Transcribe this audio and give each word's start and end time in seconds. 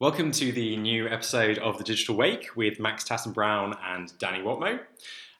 Welcome 0.00 0.32
to 0.32 0.50
the 0.50 0.78
new 0.78 1.06
episode 1.08 1.58
of 1.58 1.76
The 1.76 1.84
Digital 1.84 2.16
Wake 2.16 2.56
with 2.56 2.80
Max 2.80 3.04
Tatton 3.04 3.34
Brown 3.34 3.76
and 3.84 4.10
Danny 4.18 4.38
Whatmough. 4.38 4.80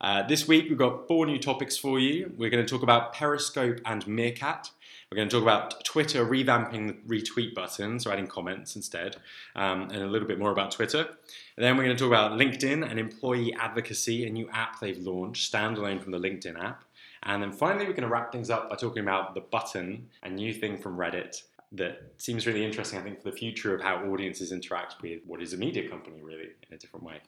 Uh, 0.02 0.22
this 0.24 0.46
week 0.46 0.68
we've 0.68 0.76
got 0.76 1.08
four 1.08 1.24
new 1.24 1.38
topics 1.38 1.78
for 1.78 1.98
you. 1.98 2.30
We're 2.36 2.50
going 2.50 2.62
to 2.62 2.70
talk 2.70 2.82
about 2.82 3.14
Periscope 3.14 3.80
and 3.86 4.06
Meerkat. 4.06 4.70
We're 5.10 5.16
going 5.16 5.30
to 5.30 5.34
talk 5.34 5.42
about 5.42 5.82
Twitter 5.86 6.26
revamping 6.26 6.88
the 6.88 6.92
retweet 7.08 7.54
button, 7.54 7.98
so 7.98 8.12
adding 8.12 8.26
comments 8.26 8.76
instead, 8.76 9.16
um, 9.56 9.84
and 9.84 10.02
a 10.02 10.06
little 10.06 10.28
bit 10.28 10.38
more 10.38 10.50
about 10.50 10.72
Twitter. 10.72 11.08
And 11.56 11.64
then 11.64 11.78
we're 11.78 11.84
going 11.84 11.96
to 11.96 12.04
talk 12.04 12.12
about 12.12 12.32
LinkedIn 12.32 12.86
and 12.86 13.00
employee 13.00 13.54
advocacy, 13.54 14.26
a 14.26 14.30
new 14.30 14.46
app 14.50 14.78
they've 14.78 14.98
launched, 14.98 15.50
standalone 15.50 16.02
from 16.02 16.12
the 16.12 16.18
LinkedIn 16.18 16.62
app. 16.62 16.84
And 17.22 17.42
then 17.42 17.52
finally, 17.52 17.86
we're 17.86 17.92
going 17.92 18.02
to 18.02 18.08
wrap 18.08 18.30
things 18.30 18.50
up 18.50 18.68
by 18.68 18.76
talking 18.76 19.02
about 19.02 19.34
the 19.34 19.40
button, 19.40 20.08
a 20.22 20.28
new 20.28 20.52
thing 20.52 20.76
from 20.76 20.98
Reddit 20.98 21.44
that 21.72 22.12
seems 22.18 22.46
really 22.46 22.64
interesting, 22.64 22.98
I 22.98 23.02
think, 23.02 23.22
for 23.22 23.30
the 23.30 23.36
future 23.36 23.74
of 23.74 23.80
how 23.80 24.04
audiences 24.04 24.52
interact 24.52 24.96
with 25.02 25.20
what 25.26 25.40
is 25.40 25.52
a 25.52 25.56
media 25.56 25.88
company, 25.88 26.20
really, 26.20 26.48
in 26.68 26.74
a 26.74 26.78
different 26.78 27.04
way. 27.04 27.20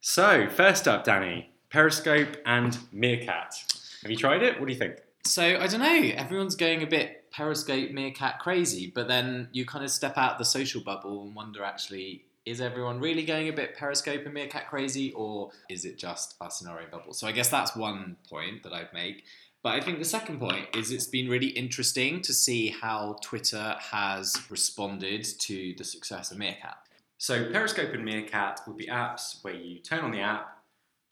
So, 0.00 0.48
first 0.48 0.86
up, 0.86 1.04
Danny, 1.04 1.50
Periscope 1.70 2.36
and 2.44 2.78
Meerkat. 2.92 3.54
Have 4.02 4.10
you 4.10 4.16
tried 4.16 4.42
it? 4.42 4.58
What 4.58 4.66
do 4.66 4.72
you 4.72 4.78
think? 4.78 4.96
So 5.24 5.42
I 5.42 5.66
don't 5.66 5.80
know. 5.80 6.10
Everyone's 6.16 6.56
going 6.56 6.82
a 6.82 6.86
bit 6.86 7.30
Periscope 7.30 7.92
Meerkat 7.92 8.40
crazy, 8.40 8.92
but 8.92 9.08
then 9.08 9.48
you 9.52 9.64
kind 9.64 9.84
of 9.84 9.90
step 9.90 10.18
out 10.18 10.38
the 10.38 10.44
social 10.44 10.80
bubble 10.80 11.22
and 11.22 11.34
wonder 11.34 11.64
actually 11.64 12.24
is 12.44 12.60
everyone 12.60 12.98
really 12.98 13.24
going 13.24 13.48
a 13.48 13.52
bit 13.52 13.76
Periscope 13.76 14.22
and 14.24 14.34
Meerkat 14.34 14.68
crazy, 14.68 15.12
or 15.12 15.50
is 15.70 15.84
it 15.84 15.96
just 15.96 16.34
us 16.40 16.60
in 16.60 16.66
our 16.66 16.80
own 16.80 16.90
bubble? 16.90 17.12
So 17.12 17.28
I 17.28 17.32
guess 17.32 17.48
that's 17.48 17.76
one 17.76 18.16
point 18.28 18.64
that 18.64 18.72
I'd 18.72 18.92
make. 18.92 19.24
But 19.62 19.74
I 19.74 19.80
think 19.80 19.98
the 19.98 20.04
second 20.04 20.40
point 20.40 20.74
is 20.76 20.90
it's 20.90 21.06
been 21.06 21.28
really 21.28 21.48
interesting 21.48 22.20
to 22.22 22.32
see 22.32 22.68
how 22.68 23.16
Twitter 23.22 23.76
has 23.78 24.36
responded 24.50 25.24
to 25.24 25.74
the 25.78 25.84
success 25.84 26.32
of 26.32 26.38
Meerkat. 26.38 26.76
So 27.18 27.48
Periscope 27.52 27.94
and 27.94 28.04
Meerkat 28.04 28.60
would 28.66 28.76
be 28.76 28.86
apps 28.86 29.42
where 29.42 29.54
you 29.54 29.78
turn 29.78 30.00
on 30.00 30.10
the 30.10 30.20
app, 30.20 30.58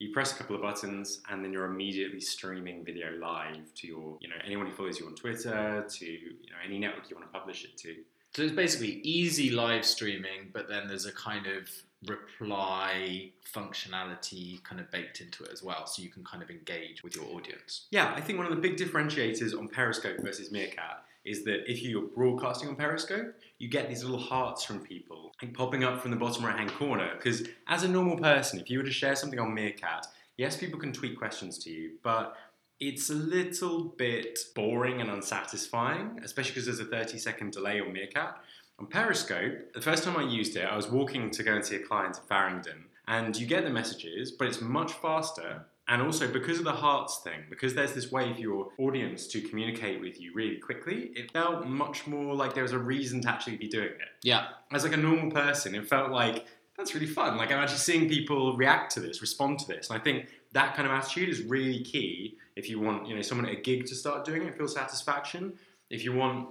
you 0.01 0.13
press 0.13 0.33
a 0.33 0.35
couple 0.35 0.57
of 0.57 0.63
buttons, 0.63 1.21
and 1.31 1.45
then 1.45 1.53
you're 1.53 1.67
immediately 1.67 2.21
streaming 2.21 2.85
video 2.85 3.13
live 3.21 3.73
to 3.77 3.87
your, 3.87 4.19
you 4.21 4.29
know, 4.29 4.35
anyone 4.45 4.67
who 4.67 4.73
follows 4.73 4.99
you 4.99 5.07
on 5.07 5.15
Twitter, 5.15 5.87
to 5.89 6.07
you 6.07 6.51
know 6.51 6.57
any 6.65 6.79
network 6.79 7.09
you 7.09 7.15
want 7.15 7.33
to 7.33 7.39
publish 7.39 7.65
it 7.65 7.77
to. 7.77 7.95
So 8.35 8.43
it's 8.43 8.53
basically 8.53 9.01
easy 9.03 9.51
live 9.51 9.85
streaming, 9.85 10.51
but 10.53 10.69
then 10.69 10.89
there's 10.89 11.07
a 11.07 11.13
kind 11.13 11.47
of 11.47 11.69
reply 12.07 13.31
functionality 13.55 14.63
kind 14.65 14.81
of 14.81 14.91
baked 14.91 15.21
into 15.21 15.45
it 15.45 15.51
as 15.53 15.63
well, 15.63 15.87
so 15.87 16.03
you 16.03 16.09
can 16.09 16.25
kind 16.25 16.43
of 16.43 16.51
engage 16.51 17.03
with 17.03 17.15
your 17.17 17.27
audience. 17.27 17.87
Yeah, 17.91 18.13
I 18.17 18.21
think 18.21 18.39
one 18.39 18.47
of 18.47 18.55
the 18.55 18.61
big 18.61 18.77
differentiators 18.77 19.57
on 19.57 19.69
Periscope 19.69 20.19
versus 20.21 20.51
Meerkat 20.51 21.05
is 21.25 21.45
that 21.45 21.71
if 21.71 21.83
you're 21.83 22.03
broadcasting 22.03 22.69
on 22.69 22.77
Periscope, 22.77 23.35
you 23.59 23.69
get 23.69 23.89
these 23.89 24.03
little 24.03 24.19
hearts 24.19 24.65
from 24.65 24.81
people 24.81 25.33
like 25.43 25.53
popping 25.53 25.85
up 25.85 26.01
from 26.01 26.11
the 26.11 26.17
bottom 26.17 26.45
right 26.45 26.57
hand 26.57 26.73
corner. 26.73 27.11
Because 27.17 27.47
as 27.69 27.83
a 27.83 27.89
normal 27.89 28.17
person, 28.17 28.59
if 28.59 28.71
you 28.71 28.79
were 28.79 28.85
to 28.85 28.91
share 28.91 29.15
something 29.15 29.39
on 29.39 29.53
Meerkat, 29.53 30.07
yes, 30.39 30.57
people 30.57 30.81
can 30.81 30.93
tweet 30.93 31.19
questions 31.19 31.59
to 31.59 31.71
you, 31.71 31.93
but 32.03 32.37
it's 32.81 33.11
a 33.11 33.15
little 33.15 33.85
bit 33.85 34.39
boring 34.55 35.03
and 35.03 35.11
unsatisfying, 35.11 36.19
especially 36.25 36.53
because 36.53 36.65
there's 36.65 36.81
a 36.81 36.85
30 36.87 37.19
second 37.19 37.53
delay 37.53 37.81
on 37.81 37.93
Meerkat. 37.93 38.43
On 38.81 38.87
Periscope, 38.87 39.75
the 39.75 39.81
first 39.81 40.05
time 40.05 40.17
I 40.17 40.23
used 40.23 40.57
it, 40.57 40.65
I 40.65 40.75
was 40.75 40.89
walking 40.89 41.31
to 41.33 41.43
go 41.43 41.55
and 41.55 41.63
see 41.63 41.77
a 41.77 41.81
client 41.81 42.17
in 42.17 42.23
Farringdon, 42.25 42.87
and 43.07 43.37
you 43.37 43.47
get 43.47 43.65
the 43.65 43.71
messages, 43.71 44.33
but 44.33 44.49
it's 44.49 44.63
much 44.63 44.95
faster. 44.95 45.67
And 45.87 46.01
also, 46.01 46.33
because 46.33 46.59
of 46.59 46.65
the 46.65 46.73
hearts 46.73 47.19
thing, 47.19 47.41
because 47.51 47.75
there's 47.75 47.93
this 47.93 48.11
way 48.11 48.33
for 48.33 48.41
your 48.41 48.69
audience 48.79 49.27
to 49.29 49.43
communicate 49.43 50.01
with 50.01 50.19
you 50.19 50.33
really 50.33 50.57
quickly, 50.57 51.11
it 51.15 51.31
felt 51.31 51.67
much 51.67 52.07
more 52.07 52.35
like 52.35 52.55
there 52.55 52.63
was 52.63 52.73
a 52.73 52.79
reason 52.79 53.21
to 53.23 53.29
actually 53.29 53.57
be 53.57 53.69
doing 53.69 53.89
it. 53.89 54.09
Yeah. 54.23 54.47
As 54.73 54.85
like 54.85 54.95
a 54.95 54.97
normal 54.97 55.31
person, 55.31 55.75
it 55.75 55.87
felt 55.87 56.11
like 56.11 56.47
that's 56.79 56.95
really 56.95 57.07
fun. 57.07 57.37
Like 57.37 57.53
I'm 57.53 57.59
actually 57.59 57.79
seeing 57.79 58.09
people 58.09 58.57
react 58.57 58.95
to 58.95 59.01
this, 59.01 59.21
respond 59.21 59.59
to 59.59 59.67
this, 59.67 59.91
and 59.91 60.01
I 60.01 60.03
think 60.03 60.29
that 60.53 60.75
kind 60.75 60.87
of 60.87 60.95
attitude 60.95 61.29
is 61.29 61.43
really 61.43 61.83
key 61.83 62.39
if 62.57 62.71
you 62.71 62.81
want, 62.81 63.07
you 63.07 63.15
know, 63.15 63.21
someone 63.21 63.47
at 63.47 63.53
a 63.53 63.61
gig 63.61 63.85
to 63.87 63.95
start 63.95 64.25
doing 64.25 64.43
it, 64.43 64.57
feel 64.57 64.69
satisfaction. 64.69 65.53
If 65.91 66.03
you 66.05 66.15
want 66.15 66.49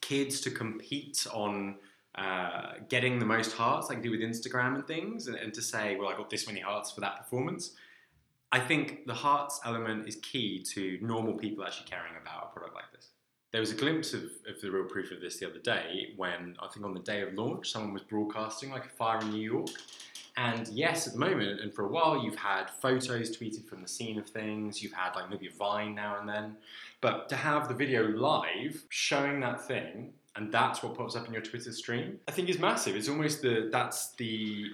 kids 0.00 0.40
to 0.42 0.50
compete 0.50 1.26
on 1.32 1.76
uh, 2.16 2.74
getting 2.88 3.18
the 3.18 3.26
most 3.26 3.52
hearts, 3.52 3.88
like 3.88 3.98
you 3.98 4.04
do 4.04 4.10
with 4.10 4.20
Instagram 4.20 4.74
and 4.74 4.86
things, 4.86 5.28
and, 5.28 5.36
and 5.36 5.54
to 5.54 5.62
say, 5.62 5.96
well, 5.96 6.08
I 6.08 6.16
got 6.16 6.28
this 6.28 6.46
many 6.46 6.60
hearts 6.60 6.90
for 6.90 7.00
that 7.00 7.18
performance. 7.18 7.72
I 8.52 8.58
think 8.58 9.06
the 9.06 9.14
hearts 9.14 9.60
element 9.64 10.08
is 10.08 10.16
key 10.16 10.62
to 10.74 10.98
normal 11.00 11.34
people 11.34 11.64
actually 11.64 11.88
caring 11.88 12.14
about 12.20 12.50
a 12.50 12.54
product 12.54 12.74
like 12.74 12.90
this. 12.92 13.10
There 13.52 13.60
was 13.60 13.70
a 13.70 13.76
glimpse 13.76 14.12
of, 14.12 14.24
of 14.48 14.60
the 14.60 14.70
real 14.70 14.84
proof 14.84 15.12
of 15.12 15.20
this 15.20 15.38
the 15.38 15.48
other 15.48 15.58
day 15.58 16.12
when 16.16 16.56
I 16.60 16.68
think 16.68 16.84
on 16.84 16.94
the 16.94 17.00
day 17.00 17.22
of 17.22 17.34
launch, 17.34 17.70
someone 17.70 17.92
was 17.92 18.02
broadcasting 18.02 18.70
like 18.70 18.86
a 18.86 18.90
fire 18.90 19.20
in 19.20 19.30
New 19.30 19.40
York. 19.40 19.70
And 20.36 20.66
yes, 20.68 21.06
at 21.06 21.12
the 21.14 21.18
moment, 21.18 21.60
and 21.60 21.72
for 21.74 21.84
a 21.84 21.88
while, 21.88 22.22
you've 22.22 22.36
had 22.36 22.70
photos 22.70 23.36
tweeted 23.36 23.66
from 23.66 23.82
the 23.82 23.88
scene 23.88 24.18
of 24.18 24.26
things. 24.28 24.82
You've 24.82 24.92
had 24.92 25.14
like 25.14 25.28
maybe 25.30 25.48
a 25.48 25.50
vine 25.52 25.94
now 25.94 26.18
and 26.18 26.28
then. 26.28 26.56
But 27.00 27.28
to 27.30 27.36
have 27.36 27.68
the 27.68 27.74
video 27.74 28.08
live 28.08 28.82
showing 28.88 29.40
that 29.40 29.66
thing, 29.66 30.12
and 30.36 30.52
that's 30.52 30.82
what 30.82 30.94
pops 30.96 31.16
up 31.16 31.26
in 31.26 31.32
your 31.32 31.42
Twitter 31.42 31.72
stream, 31.72 32.20
I 32.28 32.30
think 32.30 32.48
is 32.48 32.58
massive. 32.58 32.94
It's 32.96 33.08
almost 33.08 33.42
the 33.42 33.68
that's 33.72 34.12
the 34.14 34.66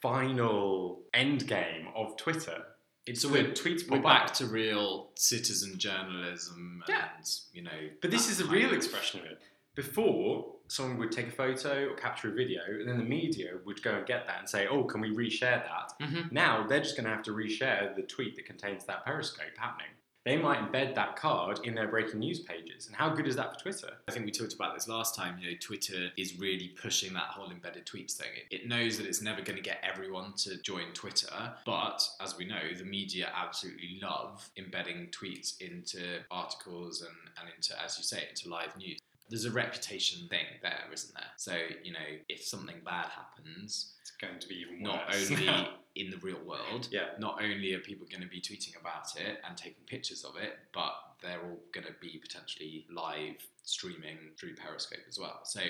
final 0.00 1.00
end 1.14 1.46
game 1.46 1.88
of 1.94 2.16
Twitter. 2.16 2.64
It's 3.06 3.22
So 3.22 3.28
we're- 3.28 3.52
tweets 3.52 3.88
We're 3.88 4.00
back 4.00 4.30
up. 4.30 4.34
to 4.34 4.46
real 4.46 5.10
citizen 5.14 5.78
journalism 5.78 6.82
Yeah. 6.88 7.08
and, 7.16 7.24
you 7.52 7.62
know. 7.62 7.90
But 8.00 8.10
this 8.10 8.28
is 8.28 8.38
the 8.38 8.44
kind 8.44 8.54
real 8.56 8.74
expression 8.74 9.20
of 9.20 9.26
it. 9.26 9.40
Before, 9.76 10.54
someone 10.68 10.98
would 10.98 11.12
take 11.12 11.28
a 11.28 11.30
photo 11.30 11.90
or 11.90 11.94
capture 11.94 12.30
a 12.30 12.32
video, 12.32 12.62
and 12.66 12.88
then 12.88 12.98
the 12.98 13.04
media 13.04 13.52
would 13.64 13.82
go 13.82 13.92
and 13.92 14.06
get 14.06 14.26
that 14.26 14.40
and 14.40 14.48
say, 14.48 14.66
"Oh, 14.66 14.84
can 14.84 15.00
we 15.00 15.10
reshare 15.10 15.62
that?" 15.62 15.92
Mhm. 16.00 16.32
Now 16.32 16.66
they're 16.66 16.80
just 16.80 16.96
going 16.96 17.04
to 17.04 17.10
have 17.14 17.22
to 17.24 17.32
reshare 17.32 17.94
the 17.94 18.02
tweet 18.02 18.34
that 18.36 18.46
contains 18.46 18.84
that 18.86 19.04
Periscope 19.04 19.56
happening. 19.56 19.90
They 20.24 20.36
might 20.36 20.58
embed 20.58 20.96
that 20.96 21.14
card 21.14 21.60
in 21.62 21.76
their 21.76 21.86
breaking 21.86 22.18
news 22.18 22.40
pages, 22.40 22.88
and 22.88 22.96
how 22.96 23.10
good 23.10 23.28
is 23.28 23.36
that 23.36 23.52
for 23.54 23.60
Twitter? 23.60 23.98
I 24.08 24.12
think 24.12 24.24
we 24.24 24.32
talked 24.32 24.54
about 24.54 24.74
this 24.74 24.88
last 24.88 25.14
time. 25.14 25.38
You 25.38 25.52
know, 25.52 25.56
Twitter 25.60 26.10
is 26.16 26.36
really 26.40 26.68
pushing 26.68 27.12
that 27.12 27.28
whole 27.28 27.52
embedded 27.52 27.86
tweets 27.86 28.14
thing. 28.14 28.30
It, 28.34 28.62
it 28.62 28.66
knows 28.66 28.96
that 28.98 29.06
it's 29.06 29.22
never 29.22 29.40
going 29.40 29.54
to 29.56 29.62
get 29.62 29.78
everyone 29.84 30.32
to 30.38 30.60
join 30.62 30.92
Twitter, 30.94 31.54
but 31.64 32.02
as 32.18 32.36
we 32.36 32.44
know, 32.44 32.72
the 32.76 32.84
media 32.84 33.30
absolutely 33.36 34.00
love 34.02 34.50
embedding 34.56 35.08
tweets 35.12 35.60
into 35.60 36.20
articles 36.32 37.02
and, 37.02 37.16
and 37.40 37.48
into, 37.54 37.80
as 37.80 37.96
you 37.96 38.02
say, 38.02 38.26
into 38.28 38.48
live 38.48 38.76
news. 38.76 38.98
There's 39.28 39.44
a 39.44 39.50
reputation 39.50 40.28
thing 40.28 40.46
there, 40.62 40.84
isn't 40.92 41.14
there? 41.14 41.30
So, 41.36 41.56
you 41.82 41.92
know, 41.92 41.98
if 42.28 42.42
something 42.44 42.76
bad 42.84 43.06
happens, 43.08 43.94
It's 44.00 44.12
going 44.12 44.38
to 44.38 44.48
be 44.48 44.56
even 44.56 44.82
not 44.82 45.08
worse. 45.08 45.30
only 45.30 45.68
in 45.96 46.10
the 46.10 46.18
real 46.18 46.38
world, 46.44 46.88
yeah, 46.90 47.08
not 47.18 47.42
only 47.42 47.72
are 47.74 47.80
people 47.80 48.06
going 48.10 48.22
to 48.22 48.28
be 48.28 48.40
tweeting 48.40 48.78
about 48.80 49.16
it 49.16 49.40
and 49.48 49.56
taking 49.56 49.82
pictures 49.86 50.24
of 50.24 50.36
it, 50.36 50.58
but 50.72 50.92
they're 51.22 51.40
all 51.40 51.58
going 51.72 51.86
to 51.86 51.94
be 52.00 52.18
potentially 52.18 52.84
live 52.92 53.36
streaming 53.64 54.18
through 54.38 54.54
Periscope 54.54 55.00
as 55.08 55.18
well. 55.18 55.40
So 55.44 55.60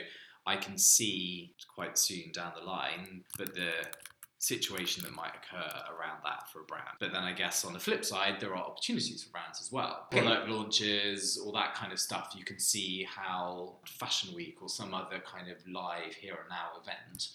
I 0.46 0.56
can 0.56 0.76
see 0.78 1.54
quite 1.74 1.96
soon 1.98 2.32
down 2.32 2.52
the 2.58 2.64
line 2.64 3.24
that 3.38 3.54
the 3.54 3.70
situation 4.38 5.02
that 5.04 5.14
might 5.14 5.32
occur 5.34 5.66
around 5.90 6.18
that 6.24 6.50
for 6.52 6.60
a 6.60 6.64
brand. 6.64 6.84
But 7.00 7.12
then 7.12 7.22
I 7.22 7.32
guess 7.32 7.64
on 7.64 7.72
the 7.72 7.78
flip 7.78 8.04
side, 8.04 8.36
there 8.40 8.50
are 8.50 8.64
opportunities 8.64 9.24
for 9.24 9.30
brands 9.30 9.60
as 9.60 9.72
well. 9.72 10.06
Product 10.10 10.48
launches, 10.48 11.38
all 11.38 11.52
that 11.52 11.74
kind 11.74 11.92
of 11.92 11.98
stuff. 11.98 12.34
You 12.36 12.44
can 12.44 12.58
see 12.58 13.06
how 13.08 13.76
Fashion 13.86 14.34
Week 14.34 14.58
or 14.60 14.68
some 14.68 14.94
other 14.94 15.22
kind 15.24 15.50
of 15.50 15.56
live 15.66 16.14
here 16.14 16.34
and 16.34 16.48
now 16.50 16.80
event, 16.82 17.28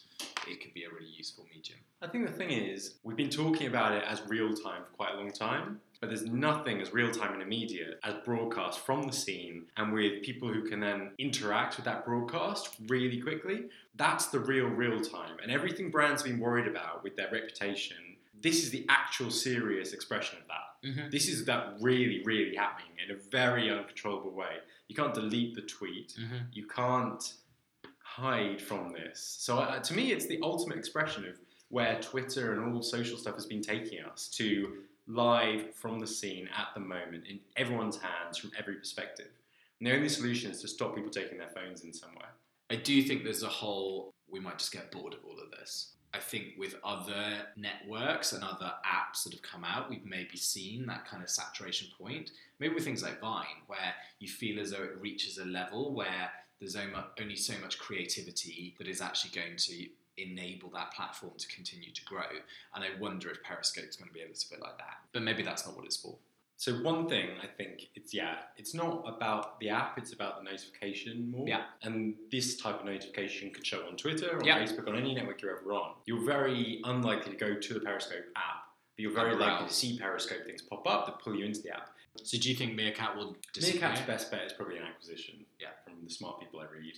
it 0.47 0.62
could 0.62 0.73
be 0.73 0.84
a 0.84 0.89
really 0.89 1.12
useful 1.16 1.45
medium. 1.53 1.79
I 2.01 2.07
think 2.07 2.25
the 2.25 2.34
thing 2.34 2.51
is, 2.51 2.95
we've 3.03 3.18
been 3.18 3.29
talking 3.29 3.68
about 3.68 3.94
it 3.94 4.03
as 4.07 4.22
real 4.28 4.53
time 4.53 4.83
for 4.83 4.95
quite 4.95 5.13
a 5.16 5.18
long 5.18 5.31
time, 5.31 5.79
but 6.01 6.09
there's 6.09 6.25
nothing 6.25 6.81
as 6.81 6.91
real 6.91 7.12
time 7.12 7.34
and 7.34 7.44
immediate 7.44 8.00
as 8.03 8.16
broadcast 8.25 8.79
from 8.79 9.03
the 9.03 9.13
scene 9.13 9.67
and 9.78 9.94
with 9.94 10.23
people 10.23 10.51
who 10.51 10.67
can 10.67 10.79
then 10.79 11.12
interact 11.19 11.78
with 11.78 11.85
that 11.85 12.03
broadcast 12.03 12.75
really 12.88 13.22
quickly. 13.22 13.66
That's 13.95 14.25
the 14.25 14.39
real 14.39 14.66
real 14.66 15.00
time. 15.00 15.38
And 15.41 15.51
everything 15.51 15.92
brands 15.92 16.24
have 16.24 16.31
been 16.31 16.39
worried 16.39 16.68
about 16.68 17.03
with 17.03 17.15
their 17.15 17.30
reputation, 17.31 17.98
this 18.42 18.63
is 18.63 18.71
the 18.71 18.86
actual 18.89 19.30
serious 19.30 19.94
expression 19.94 20.39
of 20.39 20.48
that. 20.48 20.89
Mm-hmm. 20.89 21.09
This 21.12 21.30
is 21.30 21.45
that 21.45 21.75
really, 21.80 22.24
really 22.25 22.56
happening 22.56 22.94
in 23.07 23.15
a 23.15 23.19
very 23.30 23.69
uncontrollable 23.69 24.31
way. 24.31 24.57
You 24.88 24.95
can't 24.95 25.13
delete 25.13 25.53
the 25.53 25.62
tweet. 25.62 26.15
Mm-hmm. 26.19 26.38
You 26.51 26.65
can't 26.68 27.33
hide 28.00 28.59
from 28.59 28.92
this. 28.92 29.38
So 29.39 29.59
uh, 29.59 29.80
to 29.80 29.94
me, 29.94 30.12
it's 30.12 30.25
the 30.25 30.39
ultimate 30.42 30.77
expression 30.77 31.25
of 31.27 31.39
where 31.69 32.00
Twitter 32.01 32.53
and 32.53 32.74
all 32.74 32.81
social 32.81 33.18
stuff 33.18 33.36
has 33.36 33.45
been 33.45 33.62
taking 33.62 34.03
us 34.03 34.27
to 34.30 34.80
live 35.12 35.74
from 35.75 36.00
the 36.00 36.08
scene 36.08 36.48
at 36.58 36.68
the 36.74 36.80
moment 36.80 37.25
in 37.30 37.40
everyone's 37.58 37.98
hands 37.98 38.38
from 38.38 38.52
every 38.58 38.75
perspective. 38.75 39.30
And 39.80 39.88
the 39.88 39.96
only 39.96 40.10
solution 40.10 40.52
is 40.52 40.62
to 40.62 40.68
stop 40.68 40.96
people 40.96 41.10
taking 41.10 41.38
their 41.38 41.50
phones 41.50 41.84
in 41.84 41.94
somewhere. 41.94 42.30
I 42.69 42.75
do 42.75 43.02
think 43.04 43.24
there's 43.24 43.44
a 43.44 43.48
whole, 43.48 44.13
we 44.30 44.40
might 44.40 44.60
just 44.60 44.72
get 44.72 44.92
bored 44.92 45.13
of 45.13 45.19
all 45.25 45.40
of 45.40 45.52
this. 45.52 45.94
I 46.13 46.19
think 46.19 46.56
with 46.58 46.75
other 46.84 47.48
networks 47.56 48.34
and 48.34 48.44
other 48.44 48.72
apps 48.86 49.24
that 49.24 49.34
have 49.34 49.42
come 49.42 49.63
out, 49.63 49.90
we've 49.90 50.06
maybe 50.06 50.38
seen 50.38 50.86
that 50.88 51.06
kind 51.06 51.24
of 51.24 51.30
saturation 51.30 51.88
point. 51.98 52.31
Maybe 52.60 52.74
with 52.74 52.84
things 52.84 53.02
like 53.02 53.22
Vine, 53.22 53.46
where 53.68 53.94
you 54.19 54.28
feel 54.28 54.60
as 54.60 54.72
though 54.72 54.84
it 54.84 55.00
reaches 55.00 55.38
a 55.38 55.46
level 55.46 55.94
where 55.94 56.30
there's 56.60 56.75
only 56.75 57.36
so 57.36 57.54
much 57.62 57.80
creativity 57.80 58.75
that 58.78 58.88
is 58.88 59.02
actually 59.02 59.31
going 59.31 59.58
to 59.58 59.88
enable 60.18 60.69
that 60.72 60.94
platform 60.94 61.34
to 61.38 61.48
continue 61.48 61.92
to 61.92 62.06
grow. 62.06 62.28
And 62.75 62.84
I 62.84 62.90
wonder 63.00 63.30
if 63.30 63.42
Periscope's 63.44 63.96
going 63.96 64.08
to 64.10 64.13
be 64.13 64.22
a 64.22 64.28
little 64.28 64.44
bit 64.50 64.62
like 64.62 64.78
that. 64.78 64.98
But 65.13 65.24
maybe 65.24 65.44
that's 65.44 65.66
not 65.66 65.75
what 65.75 65.86
it's 65.86 65.98
for. 65.98 66.16
So 66.58 66.74
one 66.74 67.10
thing 67.10 67.30
I 67.42 67.48
think 67.48 67.88
it's 67.96 68.13
yeah, 68.13 68.36
it's 68.56 68.75
not 68.75 69.04
about 69.08 69.60
the 69.60 69.69
app, 69.69 69.98
it's 69.98 70.13
about 70.13 70.38
the 70.38 70.44
notification 70.44 71.31
more. 71.31 71.48
Yeah. 71.48 71.63
And 71.81 72.13
this 72.31 72.56
type 72.58 72.80
of 72.81 72.86
notification 72.86 73.50
could 73.50 73.66
show 73.66 73.88
on 73.88 73.96
Twitter 73.96 74.38
or 74.38 74.46
Yeah. 74.46 74.60
Facebook 74.60 74.88
on 74.88 74.96
any 74.96 75.16
network 75.16 75.42
you're 75.42 75.58
ever 75.58 75.74
on. 75.74 75.96
You're 76.06 76.24
very 76.24 76.80
unlikely 76.84 77.31
to 77.31 77.38
go 77.38 77.56
to 77.56 77.74
the 77.74 77.80
Periscope 77.80 78.25
app, 78.36 78.66
but 78.96 79.02
you're 79.02 79.12
very 79.12 79.36
likely 79.36 79.69
to 79.69 79.74
see 79.74 79.98
Periscope 79.98 80.46
things 80.46 80.62
pop 80.62 80.88
up 80.88 81.08
that 81.08 81.18
pull 81.18 81.36
you 81.36 81.46
into 81.46 81.63
the 81.63 81.72
app. 81.75 81.90
So 82.22 82.38
do 82.38 82.48
you 82.50 82.56
think 82.56 82.75
Meerkat 82.75 83.18
will 83.18 83.36
disappear? 83.54 83.81
Meerkat's 83.81 84.02
best 84.02 84.30
bet 84.30 84.44
is 84.44 84.54
probably 84.54 84.78
an 84.78 84.84
acquisition. 84.84 85.44
Yeah. 85.60 85.69
From 85.84 85.96
the 86.04 86.12
smart 86.12 86.40
people 86.42 86.60
I 86.60 86.66
read. 86.66 86.94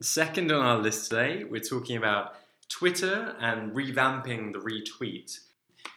Second 0.00 0.52
on 0.52 0.64
our 0.64 0.78
list 0.78 1.10
today, 1.10 1.42
we're 1.42 1.60
talking 1.60 1.96
about 1.96 2.34
Twitter 2.68 3.34
and 3.40 3.72
revamping 3.72 4.52
the 4.52 4.58
retweet. 4.58 5.40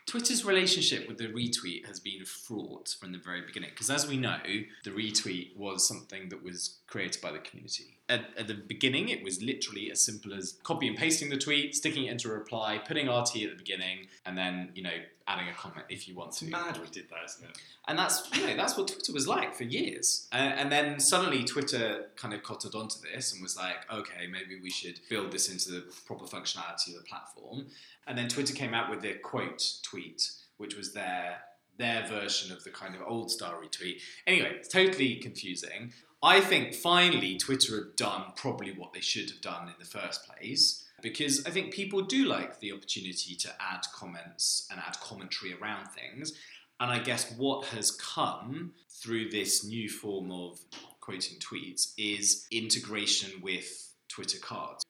Twitter's 0.06 0.44
relationship 0.44 1.08
with 1.08 1.18
the 1.18 1.28
retweet 1.28 1.86
has 1.86 2.00
been 2.00 2.26
fraught 2.26 2.96
from 3.00 3.12
the 3.12 3.18
very 3.18 3.42
beginning 3.42 3.70
because, 3.72 3.90
as 3.90 4.08
we 4.08 4.18
know, 4.18 4.40
the 4.84 4.92
retweet 4.92 5.56
was 5.58 5.88
something 5.88 6.30
that 6.30 6.44
was 6.44 6.80
created 6.88 7.22
by 7.22 7.32
the 7.32 7.40
community. 7.40 7.98
At, 8.12 8.26
at 8.38 8.48
the 8.48 8.54
beginning, 8.54 9.10
it 9.10 9.24
was 9.24 9.42
literally 9.42 9.90
as 9.90 10.02
simple 10.02 10.34
as 10.34 10.58
copy 10.64 10.88
and 10.88 10.98
pasting 10.98 11.30
the 11.30 11.38
tweet, 11.38 11.76
sticking 11.76 12.06
it 12.06 12.12
into 12.12 12.30
a 12.30 12.34
reply, 12.34 12.78
putting 12.86 13.08
RT 13.08 13.44
at 13.46 13.52
the 13.52 13.56
beginning, 13.58 14.08
and 14.26 14.38
then 14.38 14.70
you 14.76 14.84
know 14.84 14.98
adding 15.28 15.48
a 15.48 15.54
comment 15.54 15.86
if 15.90 16.08
you 16.08 16.16
want 16.16 16.30
It's 16.30 16.40
to. 16.40 16.46
mad 16.46 16.78
we 16.82 16.88
did 16.88 17.10
that, 17.10 17.24
isn't 17.26 17.50
it? 17.50 17.58
And 17.88 17.98
that's 17.98 18.30
you 18.36 18.46
know 18.46 18.56
that's 18.56 18.78
what 18.78 18.90
Twitter 18.90 19.14
was 19.14 19.28
like 19.28 19.56
for 19.56 19.64
years. 19.64 20.28
And, 20.32 20.60
and 20.60 20.72
then 20.72 21.00
suddenly 21.00 21.44
Twitter 21.44 22.08
kind 22.18 22.34
of 22.34 22.44
cottoned 22.44 22.76
onto 22.76 22.98
this 23.02 23.34
and 23.34 23.42
was 23.42 23.56
like, 23.56 23.80
okay, 23.92 24.28
maybe 24.28 24.60
we 24.62 24.70
should 24.70 25.00
build 25.10 25.32
this 25.32 25.50
into 25.50 25.72
the 25.72 25.84
proper 26.06 26.26
functionality 26.26 26.90
of 26.90 27.02
the 27.02 27.08
platform. 27.10 27.68
And 28.08 28.18
then 28.18 28.28
Twitter 28.28 28.54
came 28.54 28.74
out 28.74 28.90
with 28.90 29.02
their 29.02 29.16
quote 29.20 29.64
tweet, 29.84 30.32
which 30.58 30.76
was 30.76 30.94
their 30.94 31.40
their 31.82 32.06
version 32.08 32.52
of 32.56 32.64
the 32.64 32.70
kind 32.70 32.96
of 32.96 33.02
old 33.06 33.32
style 33.32 33.60
retweet. 33.62 34.02
Anyway, 34.28 34.52
it's 34.56 34.70
totally 34.70 35.16
confusing. 35.16 35.92
I 36.24 36.40
think 36.40 36.76
finally 36.76 37.38
Twitter 37.38 37.76
have 37.76 37.96
done 37.96 38.26
probably 38.36 38.72
what 38.72 38.94
they 38.94 39.02
should 39.02 39.30
have 39.32 39.42
done 39.42 39.68
in 39.68 39.74
the 39.80 39.86
first 39.86 40.28
place 40.28 40.86
because 41.02 41.44
I 41.48 41.50
think 41.50 41.74
people 41.74 42.04
do 42.04 42.26
like 42.26 42.60
the 42.60 42.72
opportunity 42.72 43.36
to 43.36 43.50
add 43.60 43.82
comments 43.94 44.68
and 44.70 44.80
add 44.80 45.00
commentary 45.00 45.56
around 45.60 45.88
things. 45.88 46.34
And 46.80 46.92
I 46.92 47.00
guess 47.00 47.32
what 47.38 47.66
has 47.68 47.90
come 47.92 48.74
through 48.88 49.32
this 49.32 49.66
new 49.66 49.90
form 49.90 50.32
of 50.32 50.60
quoting 51.00 51.40
tweets 51.40 51.94
is 51.98 52.46
integration 52.52 53.42
with 53.42 53.96
Twitter 54.08 54.38
cards. 54.40 54.84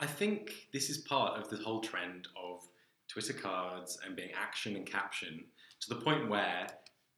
I 0.00 0.06
think 0.06 0.52
this 0.72 0.88
is 0.88 0.98
part 0.98 1.38
of 1.38 1.50
the 1.50 1.58
whole 1.58 1.80
trend 1.80 2.28
of 2.34 2.62
Twitter 3.08 3.32
cards 3.34 3.98
and 4.06 4.16
being 4.16 4.30
action 4.38 4.76
and 4.76 4.86
caption 4.86 5.44
to 5.80 5.88
the 5.88 5.96
point 5.96 6.28
where 6.28 6.68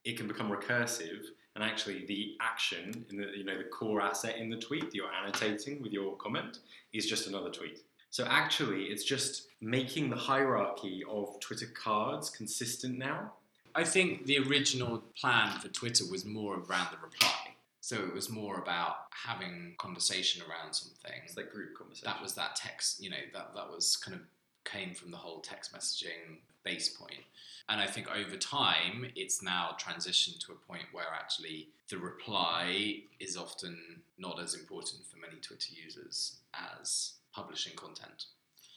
it 0.04 0.16
can 0.16 0.26
become 0.26 0.50
recursive 0.50 1.24
and 1.54 1.64
actually 1.64 2.06
the 2.06 2.36
action 2.40 3.04
in 3.10 3.16
the 3.16 3.26
you 3.36 3.44
know 3.44 3.58
the 3.58 3.64
core 3.64 4.00
asset 4.00 4.36
in 4.36 4.50
the 4.50 4.56
tweet 4.56 4.82
that 4.86 4.94
you're 4.94 5.12
annotating 5.12 5.82
with 5.82 5.92
your 5.92 6.16
comment 6.16 6.58
is 6.92 7.06
just 7.06 7.26
another 7.26 7.50
tweet. 7.50 7.80
So 8.10 8.24
actually 8.28 8.84
it's 8.84 9.04
just 9.04 9.48
making 9.60 10.10
the 10.10 10.16
hierarchy 10.16 11.02
of 11.08 11.38
Twitter 11.40 11.66
cards 11.66 12.30
consistent 12.30 12.98
now. 12.98 13.32
I 13.74 13.84
think 13.84 14.26
the 14.26 14.38
original 14.38 15.02
plan 15.16 15.58
for 15.60 15.68
Twitter 15.68 16.04
was 16.10 16.24
more 16.24 16.54
around 16.54 16.88
the 16.90 16.98
reply. 17.02 17.54
So 17.80 17.96
it 17.96 18.12
was 18.12 18.28
more 18.28 18.58
about 18.58 18.96
having 19.10 19.74
conversation 19.78 20.42
around 20.42 20.74
something. 20.74 21.18
It's 21.24 21.36
like 21.36 21.50
group 21.50 21.76
conversation. 21.76 22.06
that 22.06 22.20
was 22.20 22.34
that 22.34 22.56
text, 22.56 23.02
you 23.02 23.10
know, 23.10 23.16
that, 23.32 23.54
that 23.54 23.70
was 23.70 23.96
kind 23.96 24.16
of 24.16 24.22
came 24.64 24.92
from 24.92 25.10
the 25.10 25.16
whole 25.16 25.40
text 25.40 25.72
messaging 25.72 26.38
base 26.64 26.88
point. 26.88 27.24
And 27.68 27.80
I 27.80 27.86
think 27.86 28.08
over 28.10 28.36
time, 28.36 29.06
it's 29.14 29.42
now 29.42 29.76
transitioned 29.80 30.40
to 30.46 30.52
a 30.52 30.56
point 30.56 30.86
where 30.92 31.06
actually 31.14 31.68
the 31.88 31.98
reply 31.98 33.02
is 33.20 33.36
often 33.36 34.02
not 34.18 34.40
as 34.40 34.54
important 34.54 35.06
for 35.06 35.18
many 35.18 35.40
Twitter 35.40 35.72
users 35.72 36.38
as 36.76 37.12
publishing 37.32 37.76
content. 37.76 38.26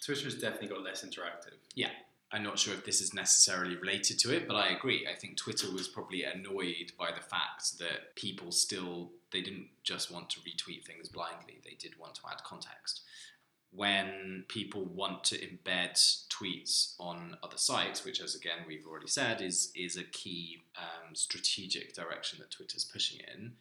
Twitter 0.05 0.25
has 0.25 0.35
definitely 0.35 0.67
got 0.67 0.83
less 0.83 1.03
interactive. 1.03 1.57
Yeah. 1.75 1.89
I'm 2.31 2.43
not 2.43 2.57
sure 2.57 2.73
if 2.73 2.83
this 2.83 2.99
is 2.99 3.13
necessarily 3.13 3.75
related 3.75 4.17
to 4.19 4.35
it, 4.35 4.47
but 4.47 4.55
I 4.55 4.69
agree. 4.69 5.07
I 5.09 5.15
think 5.15 5.37
Twitter 5.37 5.71
was 5.71 5.87
probably 5.87 6.23
annoyed 6.23 6.91
by 6.97 7.11
the 7.11 7.21
fact 7.21 7.77
that 7.77 8.15
people 8.15 8.51
still 8.51 9.11
they 9.31 9.41
didn't 9.41 9.67
just 9.83 10.11
want 10.11 10.29
to 10.31 10.39
retweet 10.39 10.83
things 10.85 11.09
blindly. 11.09 11.59
They 11.63 11.75
did 11.79 11.97
want 11.99 12.15
to 12.15 12.21
add 12.31 12.43
context. 12.43 13.01
When 13.75 14.45
people 14.49 14.85
want 14.85 15.23
to 15.25 15.37
embed 15.39 15.93
tweets 16.29 16.93
on 16.99 17.37
other 17.41 17.57
sites, 17.57 18.05
which, 18.05 18.21
as 18.21 18.35
again 18.35 18.59
we've 18.67 18.85
already 18.85 19.07
said, 19.07 19.41
is 19.41 19.71
is 19.75 19.97
a 19.97 20.03
key 20.03 20.61
um, 20.77 21.15
strategic 21.15 21.93
direction 21.95 22.37
that 22.39 22.51
Twitter's 22.51 22.85
pushing 22.85 23.19
in. 23.35 23.53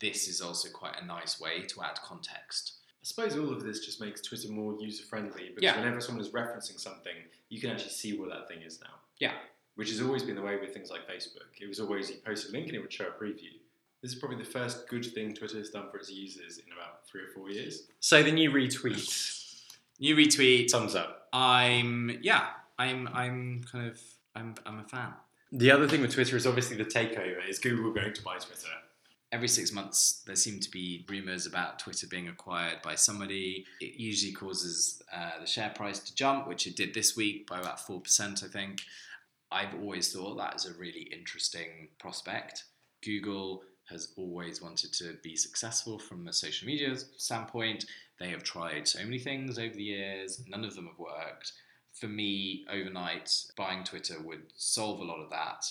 This 0.00 0.26
is 0.26 0.40
also 0.40 0.68
quite 0.68 1.00
a 1.00 1.04
nice 1.04 1.40
way 1.40 1.62
to 1.68 1.82
add 1.82 2.00
context. 2.02 2.72
I 3.02 3.04
suppose 3.04 3.36
all 3.36 3.52
of 3.52 3.62
this 3.62 3.84
just 3.84 4.00
makes 4.00 4.20
Twitter 4.20 4.48
more 4.50 4.74
user 4.80 5.04
friendly 5.04 5.48
because 5.54 5.62
Yeah. 5.62 5.78
whenever 5.78 6.00
someone 6.00 6.24
is 6.24 6.30
referencing 6.32 6.78
something, 6.80 7.14
you 7.48 7.60
can 7.60 7.70
actually 7.70 7.90
see 7.90 8.18
what 8.18 8.30
that 8.30 8.48
thing 8.48 8.62
is 8.62 8.80
now. 8.80 8.94
Yeah. 9.18 9.34
Which 9.76 9.90
has 9.90 10.00
always 10.00 10.22
been 10.24 10.36
the 10.36 10.42
way 10.42 10.56
with 10.56 10.72
things 10.74 10.90
like 10.90 11.08
Facebook. 11.08 11.50
It 11.60 11.68
was 11.68 11.78
always 11.80 12.10
you 12.10 12.16
post 12.24 12.48
a 12.48 12.52
link 12.52 12.66
and 12.66 12.74
it 12.76 12.80
would 12.80 12.92
show 12.92 13.06
a 13.06 13.10
preview. 13.22 13.52
This 14.02 14.12
is 14.12 14.18
probably 14.18 14.38
the 14.38 14.50
first 14.50 14.88
good 14.88 15.04
thing 15.04 15.34
Twitter 15.34 15.58
has 15.58 15.70
done 15.70 15.88
for 15.90 15.98
its 15.98 16.10
users 16.10 16.58
in 16.58 16.72
about 16.72 17.06
three 17.06 17.22
or 17.22 17.28
four 17.34 17.48
years. 17.50 17.86
So 18.00 18.22
the 18.24 18.32
new 18.32 18.50
retweet. 18.50 19.38
New 20.02 20.16
retweet. 20.16 20.70
Thumbs 20.70 20.94
up. 20.94 21.28
I'm 21.32 22.18
yeah. 22.22 22.48
I'm 22.78 23.08
I'm 23.14 23.62
kind 23.70 23.88
of 23.88 24.00
I'm 24.34 24.54
I'm 24.66 24.80
a 24.80 24.84
fan. 24.84 25.14
The 25.52 25.70
other 25.70 25.86
thing 25.88 26.02
with 26.02 26.12
Twitter 26.12 26.36
is 26.36 26.46
obviously 26.46 26.76
the 26.76 26.84
takeover. 26.84 27.48
Is 27.48 27.58
Google 27.58 27.92
going 27.92 28.12
to 28.12 28.22
buy 28.22 28.36
Twitter? 28.38 28.68
every 29.32 29.48
six 29.48 29.72
months 29.72 30.22
there 30.26 30.36
seem 30.36 30.60
to 30.60 30.70
be 30.70 31.06
rumors 31.08 31.46
about 31.46 31.78
Twitter 31.78 32.06
being 32.06 32.28
acquired 32.28 32.82
by 32.82 32.94
somebody. 32.94 33.64
It 33.80 33.98
usually 33.98 34.32
causes 34.32 35.02
uh, 35.10 35.40
the 35.40 35.46
share 35.46 35.70
price 35.70 35.98
to 36.00 36.14
jump, 36.14 36.46
which 36.46 36.66
it 36.66 36.76
did 36.76 36.92
this 36.92 37.16
week 37.16 37.48
by 37.48 37.58
about 37.58 37.78
4%, 37.78 38.44
I 38.44 38.48
think. 38.48 38.82
I've 39.50 39.74
always 39.74 40.12
thought 40.12 40.36
that 40.36 40.56
is 40.56 40.66
a 40.66 40.74
really 40.78 41.08
interesting 41.10 41.88
prospect. 41.98 42.64
Google 43.02 43.62
has 43.88 44.12
always 44.16 44.62
wanted 44.62 44.92
to 44.94 45.16
be 45.22 45.34
successful 45.34 45.98
from 45.98 46.28
a 46.28 46.32
social 46.32 46.66
media 46.66 46.94
standpoint. 47.16 47.86
They 48.22 48.30
have 48.30 48.44
tried 48.44 48.86
so 48.86 49.00
many 49.00 49.18
things 49.18 49.58
over 49.58 49.74
the 49.74 49.82
years, 49.82 50.44
none 50.46 50.64
of 50.64 50.76
them 50.76 50.86
have 50.86 50.98
worked. 50.98 51.54
For 51.92 52.06
me, 52.06 52.64
overnight, 52.70 53.34
buying 53.56 53.82
Twitter 53.82 54.22
would 54.22 54.44
solve 54.54 55.00
a 55.00 55.04
lot 55.04 55.18
of 55.18 55.28
that. 55.30 55.64